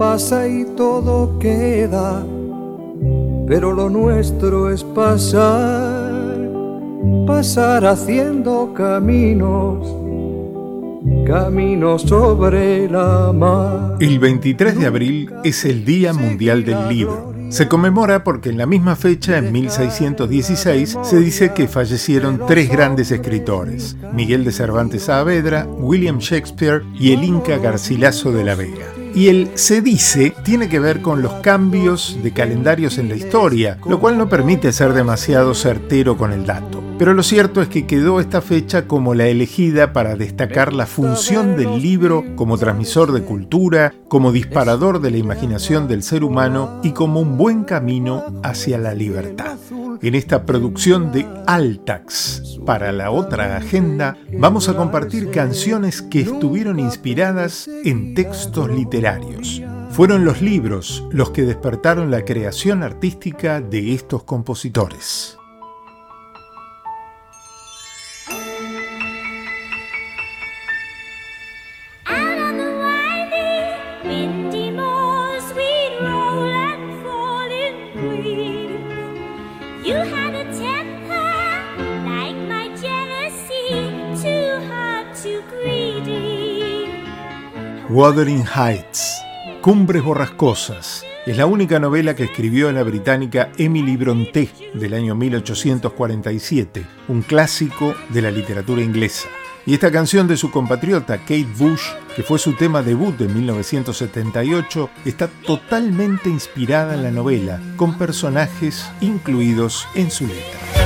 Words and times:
pasa 0.00 0.48
y 0.48 0.64
todo 0.78 1.38
queda, 1.38 2.24
pero 3.46 3.74
lo 3.74 3.90
nuestro 3.90 4.70
es 4.70 4.82
pasar, 4.82 6.10
pasar 7.26 7.84
haciendo 7.84 8.72
caminos, 8.72 9.86
caminos 11.26 12.00
sobre 12.00 12.88
la 12.88 13.30
mar. 13.34 13.98
El 14.00 14.18
23 14.18 14.78
de 14.78 14.86
abril 14.86 15.34
es 15.44 15.66
el 15.66 15.84
Día 15.84 16.14
Mundial 16.14 16.64
del 16.64 16.88
Libro. 16.88 17.34
Se 17.50 17.68
conmemora 17.68 18.24
porque 18.24 18.48
en 18.48 18.56
la 18.56 18.64
misma 18.64 18.96
fecha, 18.96 19.36
en 19.36 19.52
1616, 19.52 20.96
se 21.02 21.18
dice 21.18 21.52
que 21.52 21.68
fallecieron 21.68 22.40
tres 22.46 22.70
grandes 22.70 23.10
escritores, 23.10 23.98
Miguel 24.14 24.44
de 24.44 24.52
Cervantes 24.52 25.02
Saavedra, 25.02 25.66
William 25.66 26.20
Shakespeare 26.20 26.84
y 26.98 27.12
el 27.12 27.22
Inca 27.22 27.58
Garcilaso 27.58 28.32
de 28.32 28.44
la 28.44 28.54
Vega. 28.54 28.99
Y 29.14 29.28
el 29.28 29.50
se 29.54 29.82
dice 29.82 30.34
tiene 30.44 30.68
que 30.68 30.80
ver 30.80 31.00
con 31.02 31.22
los 31.22 31.34
cambios 31.34 32.18
de 32.22 32.32
calendarios 32.32 32.98
en 32.98 33.08
la 33.08 33.16
historia, 33.16 33.78
lo 33.86 34.00
cual 34.00 34.18
no 34.18 34.28
permite 34.28 34.72
ser 34.72 34.92
demasiado 34.92 35.54
certero 35.54 36.16
con 36.16 36.32
el 36.32 36.46
dato. 36.46 36.89
Pero 37.00 37.14
lo 37.14 37.22
cierto 37.22 37.62
es 37.62 37.68
que 37.68 37.86
quedó 37.86 38.20
esta 38.20 38.42
fecha 38.42 38.86
como 38.86 39.14
la 39.14 39.26
elegida 39.26 39.94
para 39.94 40.16
destacar 40.16 40.74
la 40.74 40.84
función 40.84 41.56
del 41.56 41.80
libro 41.80 42.22
como 42.36 42.58
transmisor 42.58 43.12
de 43.12 43.22
cultura, 43.22 43.94
como 44.06 44.32
disparador 44.32 45.00
de 45.00 45.10
la 45.10 45.16
imaginación 45.16 45.88
del 45.88 46.02
ser 46.02 46.24
humano 46.24 46.78
y 46.82 46.90
como 46.90 47.20
un 47.20 47.38
buen 47.38 47.64
camino 47.64 48.22
hacia 48.42 48.76
la 48.76 48.92
libertad. 48.92 49.56
En 50.02 50.14
esta 50.14 50.44
producción 50.44 51.10
de 51.10 51.26
Altax 51.46 52.58
para 52.66 52.92
la 52.92 53.10
otra 53.12 53.56
agenda 53.56 54.18
vamos 54.38 54.68
a 54.68 54.76
compartir 54.76 55.30
canciones 55.30 56.02
que 56.02 56.20
estuvieron 56.20 56.78
inspiradas 56.78 57.66
en 57.82 58.12
textos 58.12 58.68
literarios. 58.68 59.62
Fueron 59.88 60.26
los 60.26 60.42
libros 60.42 61.02
los 61.12 61.30
que 61.30 61.44
despertaron 61.44 62.10
la 62.10 62.26
creación 62.26 62.82
artística 62.82 63.62
de 63.62 63.94
estos 63.94 64.22
compositores. 64.24 65.39
Wuthering 87.92 88.44
Heights, 88.46 89.20
Cumbres 89.62 90.04
Borrascosas, 90.04 91.04
es 91.26 91.36
la 91.36 91.46
única 91.46 91.80
novela 91.80 92.14
que 92.14 92.22
escribió 92.22 92.70
la 92.70 92.84
británica 92.84 93.50
Emily 93.58 93.96
Brontë 93.96 94.48
del 94.74 94.94
año 94.94 95.16
1847, 95.16 96.86
un 97.08 97.22
clásico 97.22 97.96
de 98.10 98.22
la 98.22 98.30
literatura 98.30 98.80
inglesa. 98.80 99.28
Y 99.66 99.74
esta 99.74 99.90
canción 99.90 100.28
de 100.28 100.36
su 100.36 100.52
compatriota 100.52 101.18
Kate 101.18 101.48
Bush, 101.58 101.82
que 102.14 102.22
fue 102.22 102.38
su 102.38 102.52
tema 102.52 102.82
debut 102.82 103.20
en 103.22 103.34
1978, 103.34 104.88
está 105.04 105.26
totalmente 105.44 106.28
inspirada 106.28 106.94
en 106.94 107.02
la 107.02 107.10
novela, 107.10 107.60
con 107.74 107.98
personajes 107.98 108.88
incluidos 109.00 109.88
en 109.96 110.12
su 110.12 110.28
letra. 110.28 110.79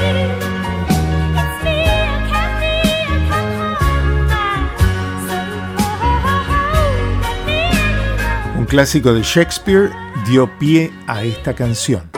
Clásico 8.74 9.14
de 9.14 9.22
Shakespeare 9.22 9.92
dio 10.26 10.50
pie 10.58 10.92
a 11.06 11.22
esta 11.22 11.54
canción. 11.54 12.10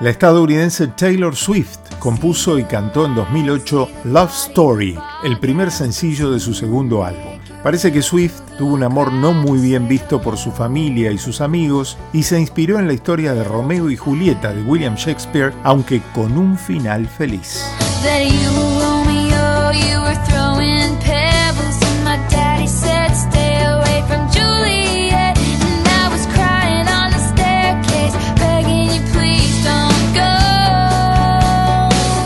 La 0.00 0.10
estadounidense 0.10 0.86
Taylor 0.86 1.34
Swift 1.34 1.78
compuso 1.98 2.60
y 2.60 2.62
cantó 2.62 3.06
en 3.06 3.16
2008 3.16 3.88
Love 4.04 4.30
Story, 4.30 4.96
el 5.24 5.40
primer 5.40 5.72
sencillo 5.72 6.30
de 6.30 6.38
su 6.38 6.54
segundo 6.54 7.04
álbum. 7.04 7.37
Parece 7.62 7.92
que 7.92 8.02
Swift 8.02 8.40
tuvo 8.56 8.74
un 8.74 8.82
amor 8.84 9.12
no 9.12 9.32
muy 9.32 9.58
bien 9.58 9.88
visto 9.88 10.20
por 10.20 10.38
su 10.38 10.52
familia 10.52 11.10
y 11.10 11.18
sus 11.18 11.40
amigos 11.40 11.98
y 12.12 12.22
se 12.22 12.38
inspiró 12.38 12.78
en 12.78 12.86
la 12.86 12.92
historia 12.92 13.34
de 13.34 13.44
Romeo 13.44 13.90
y 13.90 13.96
Julieta 13.96 14.54
de 14.54 14.62
William 14.62 14.94
Shakespeare, 14.94 15.52
aunque 15.64 16.00
con 16.14 16.38
un 16.38 16.56
final 16.56 17.06
feliz. 17.08 17.64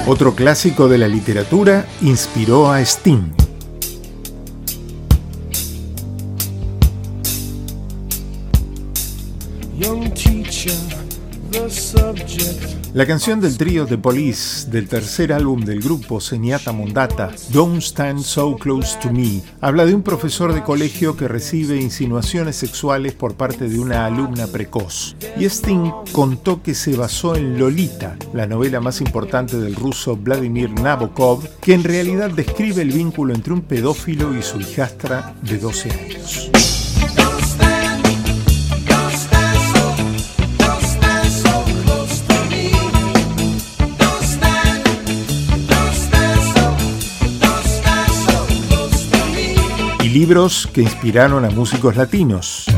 Otro 0.06 0.34
clásico 0.34 0.88
de 0.88 0.99
la 0.99 1.09
literatura 1.09 1.87
inspiró 2.03 2.70
a 2.70 2.82
Sting. 2.82 3.41
La 12.95 13.06
canción 13.06 13.41
del 13.41 13.56
trío 13.56 13.87
The 13.87 13.97
Police 13.97 14.69
del 14.69 14.89
tercer 14.89 15.33
álbum 15.33 15.65
del 15.65 15.81
grupo 15.81 16.21
Señata 16.21 16.73
Mondata, 16.73 17.31
Don't 17.50 17.81
Stand 17.81 18.23
So 18.23 18.56
Close 18.56 18.99
to 19.00 19.12
Me, 19.12 19.41
habla 19.61 19.87
de 19.87 19.95
un 19.95 20.03
profesor 20.03 20.53
de 20.53 20.62
colegio 20.62 21.17
que 21.17 21.28
recibe 21.28 21.81
insinuaciones 21.81 22.56
sexuales 22.56 23.15
por 23.15 23.34
parte 23.34 23.69
de 23.69 23.78
una 23.78 24.06
alumna 24.06 24.47
precoz. 24.49 25.17
Y 25.39 25.45
Sting 25.45 25.91
contó 26.12 26.62
que 26.62 26.75
se 26.75 26.97
basó 26.97 27.37
en 27.37 27.59
Lolita, 27.59 28.17
la 28.34 28.47
novela 28.47 28.81
más 28.81 29.00
importante 29.00 29.56
del 29.56 29.77
ruso 29.77 30.17
Vladimir 30.17 30.71
Nabokov, 30.71 31.49
que 31.61 31.75
en 31.75 31.84
realidad 31.84 32.31
describe 32.31 32.83
el 32.83 32.91
vínculo 32.91 33.34
entre 33.34 33.53
un 33.53 33.62
pedófilo 33.62 34.37
y 34.37 34.43
su 34.43 34.61
hijastra 34.61 35.34
de 35.43 35.59
12 35.59 35.91
años. 35.91 36.50
Libros 50.12 50.69
que 50.75 50.83
inspiraron 50.83 51.45
a 51.45 51.50
músicos 51.50 51.97
latinos. 51.97 52.72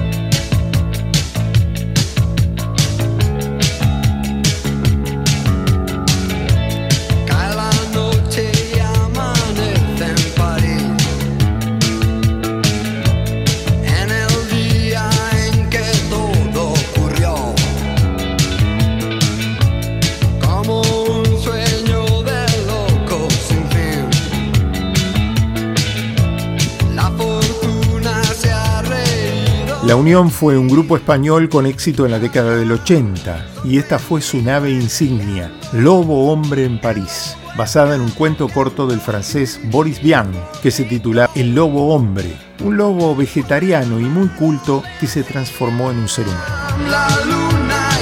La 29.87 29.97
Unión 29.97 30.31
fue 30.31 30.57
un 30.57 30.67
grupo 30.67 30.97
español 30.97 31.51
con 31.51 31.67
éxito 31.67 32.07
en 32.07 32.13
la 32.13 32.19
década 32.19 32.57
del 32.57 32.73
80 32.73 33.49
y 33.65 33.77
esta 33.77 33.99
fue 33.99 34.23
su 34.23 34.41
nave 34.41 34.71
insignia, 34.71 35.53
Lobo 35.75 36.33
Hombre 36.33 36.65
en 36.65 36.81
París, 36.81 37.37
basada 37.55 37.95
en 37.95 38.01
un 38.01 38.11
cuento 38.11 38.49
corto 38.49 38.87
del 38.87 38.99
francés 38.99 39.61
Boris 39.65 40.01
Vian 40.01 40.33
que 40.63 40.71
se 40.71 40.85
titula 40.85 41.29
El 41.35 41.55
Lobo 41.55 41.95
Hombre, 41.95 42.35
un 42.63 42.79
lobo 42.79 43.15
vegetariano 43.15 44.01
y 44.01 44.05
muy 44.05 44.29
culto 44.29 44.83
que 45.01 45.07
se 45.07 45.23
transformó 45.23 45.91
en 45.91 45.99
un 45.99 46.09
ser 46.09 46.25
humano. 46.29 47.94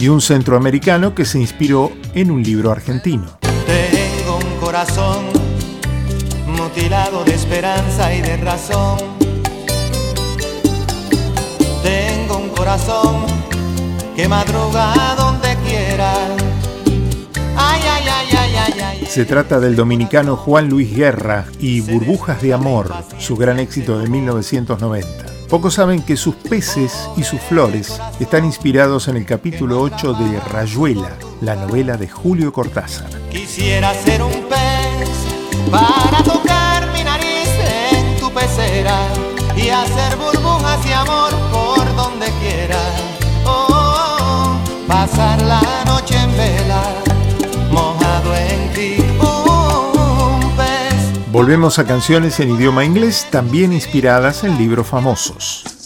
Y 0.00 0.08
un 0.08 0.22
centroamericano 0.22 1.14
que 1.14 1.26
se 1.26 1.38
inspiró 1.38 1.92
en 2.14 2.30
un 2.30 2.42
libro 2.42 2.70
argentino. 2.70 3.38
Tengo 3.66 4.38
un 4.38 4.58
corazón 4.58 5.26
mutilado 6.46 7.22
de 7.24 7.34
esperanza 7.34 8.14
y 8.14 8.22
de 8.22 8.38
razón. 8.38 8.98
Tengo 11.82 12.38
un 12.38 12.48
corazón 12.48 13.26
que 14.16 14.26
madruga 14.26 14.94
donde 15.18 15.56
quiera. 15.66 16.14
Se 19.06 19.24
trata 19.24 19.60
del 19.60 19.76
dominicano 19.76 20.36
Juan 20.36 20.68
Luis 20.68 20.94
Guerra 20.94 21.46
y 21.58 21.80
Burbujas 21.80 22.40
de 22.40 22.54
Amor, 22.54 22.94
su 23.18 23.36
gran 23.36 23.58
éxito 23.58 23.98
de 23.98 24.08
1990. 24.08 25.39
Pocos 25.50 25.74
saben 25.74 26.00
que 26.02 26.16
sus 26.16 26.36
peces 26.36 27.10
y 27.16 27.24
sus 27.24 27.40
flores 27.40 28.00
están 28.20 28.44
inspirados 28.44 29.08
en 29.08 29.16
el 29.16 29.26
capítulo 29.26 29.80
8 29.80 30.12
de 30.14 30.38
Rayuela, 30.38 31.10
la 31.40 31.56
novela 31.56 31.96
de 31.96 32.08
Julio 32.08 32.52
Cortázar. 32.52 33.10
Quisiera 33.30 33.92
ser 33.94 34.22
un 34.22 34.30
pez 34.30 35.10
para 35.68 36.22
tocar 36.22 36.92
mi 36.92 37.02
nariz 37.02 37.48
en 37.90 38.20
tu 38.20 38.32
pecera 38.32 38.96
y 39.56 39.70
hacer 39.70 40.16
burbujas 40.16 40.84
de 40.84 40.94
amor 40.94 41.32
por 41.50 41.96
donde 41.96 42.26
quiera. 42.40 42.78
Oh, 43.44 43.66
oh, 43.70 44.56
oh 44.56 44.86
pasar 44.86 45.42
la 45.42 45.62
noche 45.84 46.16
en 46.16 46.30
vela, 46.36 46.80
Volvemos 51.40 51.78
a 51.78 51.86
canciones 51.86 52.38
en 52.40 52.50
idioma 52.50 52.84
inglés, 52.84 53.26
también 53.30 53.72
inspiradas 53.72 54.44
en 54.44 54.58
libros 54.58 54.86
famosos. 54.86 55.79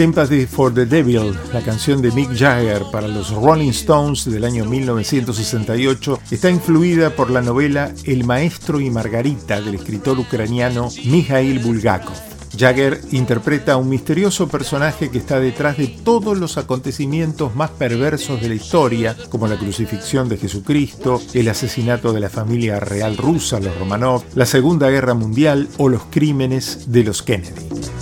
Sympathy 0.00 0.46
for 0.46 0.72
the 0.72 0.86
Devil, 0.86 1.38
la 1.52 1.60
canción 1.60 2.00
de 2.00 2.10
Mick 2.12 2.34
Jagger 2.34 2.84
para 2.90 3.06
los 3.06 3.30
Rolling 3.32 3.68
Stones 3.68 4.24
del 4.24 4.44
año 4.44 4.64
1968, 4.64 6.20
está 6.30 6.48
influida 6.48 7.10
por 7.10 7.28
la 7.28 7.42
novela 7.42 7.92
El 8.04 8.24
maestro 8.24 8.80
y 8.80 8.88
Margarita 8.88 9.60
del 9.60 9.74
escritor 9.74 10.18
ucraniano 10.18 10.88
Mikhail 11.04 11.58
Bulgakov. 11.58 12.14
Jagger 12.56 12.98
interpreta 13.12 13.74
a 13.74 13.76
un 13.76 13.90
misterioso 13.90 14.48
personaje 14.48 15.10
que 15.10 15.18
está 15.18 15.38
detrás 15.38 15.76
de 15.76 15.88
todos 15.88 16.38
los 16.38 16.56
acontecimientos 16.56 17.54
más 17.54 17.68
perversos 17.68 18.40
de 18.40 18.48
la 18.48 18.54
historia, 18.54 19.14
como 19.28 19.48
la 19.48 19.58
crucifixión 19.58 20.30
de 20.30 20.38
Jesucristo, 20.38 21.20
el 21.34 21.46
asesinato 21.46 22.14
de 22.14 22.20
la 22.20 22.30
familia 22.30 22.80
real 22.80 23.18
rusa, 23.18 23.60
los 23.60 23.78
Romanov, 23.78 24.24
la 24.34 24.46
Segunda 24.46 24.88
Guerra 24.88 25.12
Mundial 25.12 25.68
o 25.76 25.90
los 25.90 26.04
crímenes 26.10 26.90
de 26.90 27.04
los 27.04 27.22
Kennedy. 27.22 27.99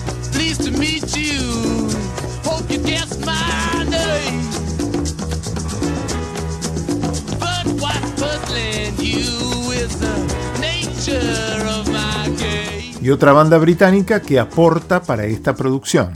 Y 13.09 13.11
otra 13.11 13.33
banda 13.33 13.57
británica 13.57 14.21
que 14.21 14.39
aporta 14.39 15.03
para 15.03 15.25
esta 15.25 15.55
producción. 15.55 16.13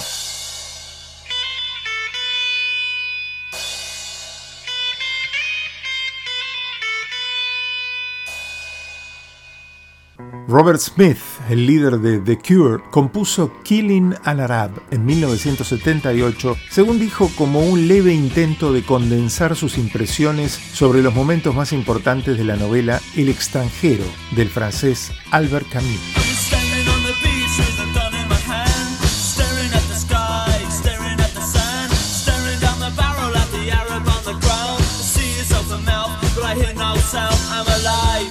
Robert 10.46 10.80
Smith, 10.80 11.16
el 11.48 11.66
líder 11.66 11.98
de 11.98 12.18
The 12.18 12.36
Cure, 12.36 12.82
compuso 12.90 13.50
Killing 13.62 14.14
al 14.24 14.40
Arab 14.40 14.72
en 14.90 15.06
1978, 15.06 16.58
según 16.68 17.00
dijo 17.00 17.30
como 17.38 17.60
un 17.60 17.88
leve 17.88 18.12
intento 18.12 18.70
de 18.70 18.84
condensar 18.84 19.56
sus 19.56 19.78
impresiones 19.78 20.52
sobre 20.52 21.00
los 21.00 21.14
momentos 21.14 21.54
más 21.54 21.72
importantes 21.72 22.36
de 22.36 22.44
la 22.44 22.56
novela 22.56 23.00
El 23.16 23.30
extranjero 23.30 24.04
del 24.36 24.50
francés 24.50 25.10
Albert 25.30 25.70
Camus. 25.70 26.21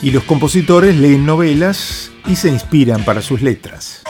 Y 0.04 0.10
los 0.10 0.24
compositores 0.24 0.96
leen 0.96 1.26
novelas 1.26 2.12
y 2.26 2.36
se 2.36 2.50
inspiran 2.50 3.06
para 3.06 3.22
sus 3.22 3.42
letras. 3.42 4.02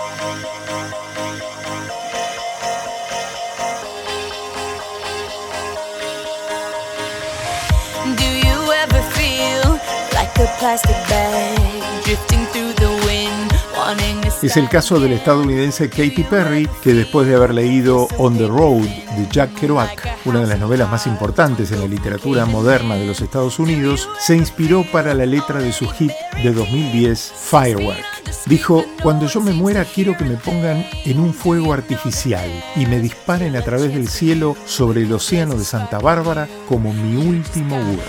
Es 14.42 14.58
el 14.58 14.70
caso 14.70 15.00
del 15.00 15.14
estadounidense 15.14 15.90
Katy 15.90 16.24
Perry, 16.30 16.68
que 16.82 16.94
después 16.94 17.28
de 17.28 17.36
haber 17.36 17.54
leído 17.54 18.08
On 18.18 18.38
the 18.38 18.48
Road 18.48 18.82
de 18.82 19.28
Jack 19.30 19.54
Kerouac, 19.60 20.18
una 20.26 20.40
de 20.40 20.48
las 20.48 20.60
novelas 20.60 20.90
más 20.90 21.08
importantes 21.08 21.72
en 21.72 21.80
la 21.80 21.88
literatura 21.88 22.46
moderna 22.46 22.96
de 22.96 23.06
los 23.06 23.22
Estados 23.22 23.60
Unidos, 23.60 24.10
se 24.20 24.36
inspiró 24.36 24.84
para 24.92 25.14
la 25.14 25.26
letra 25.26 25.60
de 25.60 25.72
su 25.74 25.88
hit 25.90 26.12
de 26.42 26.54
2010, 26.54 27.34
Firework. 27.36 28.06
Dijo, 28.46 28.86
cuando 29.04 29.28
yo 29.28 29.42
me 29.42 29.54
muera 29.54 29.86
quiero 29.86 30.18
que 30.18 30.26
me 30.26 30.38
pongan 30.38 30.86
en 31.06 31.20
un 31.20 31.34
fuego 31.34 31.74
artificial 31.74 32.50
y 32.76 32.86
me 32.86 33.00
disparen 33.00 33.56
a 33.56 33.62
través 33.62 33.94
del 33.94 34.08
cielo 34.08 34.56
sobre 34.66 35.02
el 35.04 35.14
océano 35.14 35.56
de 35.56 35.66
Santa 35.66 36.00
Bárbara 36.00 36.48
como 36.68 36.94
mi 36.94 37.18
último 37.18 37.76
word. 37.76 38.00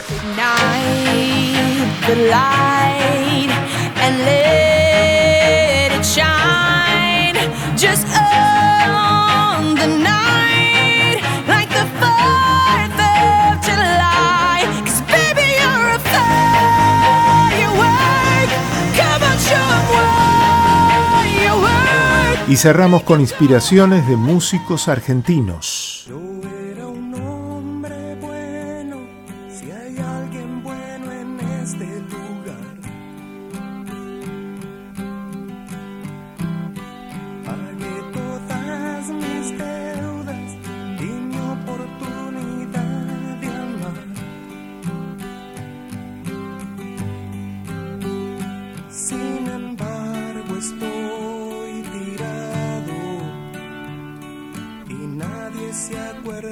Y 22.52 22.56
cerramos 22.56 23.02
con 23.02 23.22
inspiraciones 23.22 24.06
de 24.06 24.14
músicos 24.14 24.86
argentinos. 24.88 25.91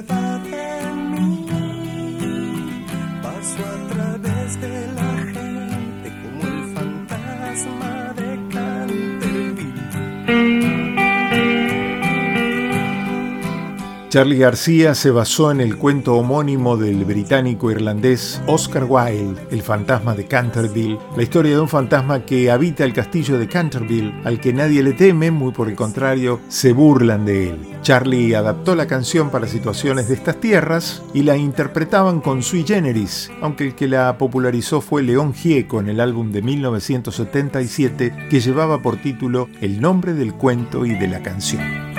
verdad. 0.01 0.30
Charlie 14.11 14.39
García 14.39 14.93
se 14.93 15.09
basó 15.09 15.51
en 15.51 15.61
el 15.61 15.77
cuento 15.77 16.15
homónimo 16.15 16.75
del 16.75 17.05
británico 17.05 17.71
irlandés 17.71 18.41
Oscar 18.45 18.83
Wilde, 18.83 19.41
El 19.51 19.61
fantasma 19.61 20.13
de 20.15 20.25
Canterville, 20.25 20.99
la 21.15 21.23
historia 21.23 21.53
de 21.53 21.61
un 21.61 21.69
fantasma 21.69 22.25
que 22.25 22.51
habita 22.51 22.83
el 22.83 22.91
castillo 22.91 23.39
de 23.39 23.47
Canterville, 23.47 24.13
al 24.25 24.41
que 24.41 24.51
nadie 24.51 24.83
le 24.83 24.91
teme, 24.91 25.31
muy 25.31 25.53
por 25.53 25.69
el 25.69 25.77
contrario, 25.77 26.41
se 26.49 26.73
burlan 26.73 27.23
de 27.23 27.51
él. 27.51 27.59
Charlie 27.83 28.35
adaptó 28.35 28.75
la 28.75 28.85
canción 28.85 29.29
para 29.29 29.47
situaciones 29.47 30.09
de 30.09 30.15
estas 30.15 30.41
tierras 30.41 31.01
y 31.13 31.23
la 31.23 31.37
interpretaban 31.37 32.19
con 32.19 32.43
sui 32.43 32.65
generis, 32.67 33.31
aunque 33.41 33.63
el 33.67 33.75
que 33.75 33.87
la 33.87 34.17
popularizó 34.17 34.81
fue 34.81 35.03
León 35.03 35.33
Gieco 35.33 35.79
en 35.79 35.87
el 35.87 36.01
álbum 36.01 36.33
de 36.33 36.41
1977 36.41 38.27
que 38.29 38.41
llevaba 38.41 38.81
por 38.81 38.97
título 38.97 39.47
El 39.61 39.79
nombre 39.79 40.13
del 40.13 40.33
cuento 40.33 40.85
y 40.85 40.95
de 40.95 41.07
la 41.07 41.23
canción. 41.23 41.91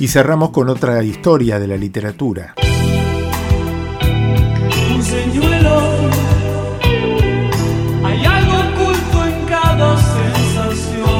Y 0.00 0.08
cerramos 0.08 0.48
con 0.48 0.70
otra 0.70 1.04
historia 1.04 1.58
de 1.58 1.66
la 1.66 1.76
literatura. 1.76 2.54
Un 4.94 5.02
señuelo 5.02 5.78
Hay 8.02 8.24
algo 8.24 8.52
oculto 8.52 9.26
en 9.26 9.44
cada 9.46 9.98
sensación. 9.98 11.10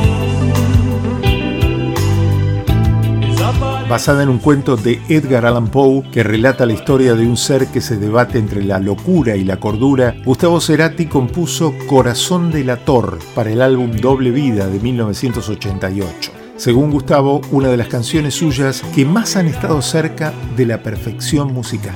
Basada 3.90 4.22
en 4.22 4.30
un 4.30 4.38
cuento 4.38 4.78
de 4.78 4.98
Edgar 5.10 5.44
Allan 5.44 5.68
Poe 5.68 6.02
que 6.10 6.22
relata 6.22 6.64
la 6.64 6.72
historia 6.72 7.14
de 7.14 7.26
un 7.26 7.36
ser 7.36 7.66
que 7.66 7.82
se 7.82 7.98
debate 7.98 8.38
entre 8.38 8.64
la 8.64 8.78
locura 8.80 9.36
y 9.36 9.44
la 9.44 9.58
cordura, 9.58 10.14
Gustavo 10.24 10.58
Cerati 10.58 11.04
compuso 11.04 11.74
Corazón 11.86 12.50
de 12.50 12.64
la 12.64 12.78
Tor 12.78 13.18
para 13.34 13.50
el 13.50 13.60
álbum 13.60 13.90
Doble 13.90 14.30
Vida 14.30 14.68
de 14.68 14.80
1988 14.80 16.39
según 16.60 16.90
Gustavo, 16.90 17.40
una 17.52 17.68
de 17.68 17.78
las 17.78 17.88
canciones 17.88 18.34
suyas 18.34 18.82
que 18.94 19.06
más 19.06 19.34
han 19.36 19.46
estado 19.46 19.80
cerca 19.80 20.34
de 20.56 20.66
la 20.66 20.82
perfección 20.82 21.54
musical. 21.54 21.94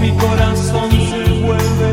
Mi 0.00 0.10
corazón 0.16 0.90
se 0.92 1.44
vuelve. 1.44 1.84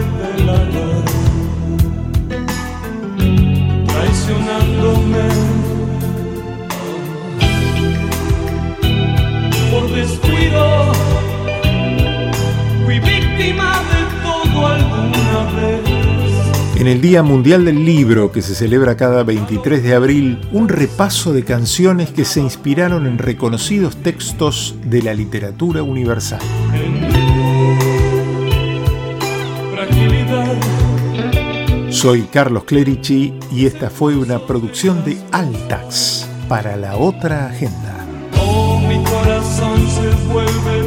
En 16.82 16.88
el 16.88 17.00
Día 17.00 17.22
Mundial 17.22 17.64
del 17.64 17.86
Libro, 17.86 18.32
que 18.32 18.42
se 18.42 18.56
celebra 18.56 18.98
cada 18.98 19.22
23 19.22 19.84
de 19.84 19.94
abril, 19.94 20.42
un 20.52 20.68
repaso 20.68 21.32
de 21.32 21.44
canciones 21.44 22.10
que 22.10 22.26
se 22.26 22.40
inspiraron 22.40 23.06
en 23.06 23.20
reconocidos 23.20 23.98
textos 23.98 24.74
de 24.84 25.04
la 25.04 25.14
literatura 25.14 25.84
universal. 25.84 26.40
Soy 31.92 32.24
Carlos 32.24 32.64
Clerici 32.64 33.36
y 33.52 33.68
esta 33.68 33.92
fue 33.92 34.16
una 34.16 34.40
producción 34.40 35.06
de 35.06 35.20
Altax 35.32 36.28
para 36.48 36.78
la 36.78 36.98
otra 36.98 37.46
agenda. 37.46 38.08
Oh, 38.40 38.80
mi 38.80 39.04
corazón 39.04 39.88
se 39.88 40.34
vuelve 40.34 40.82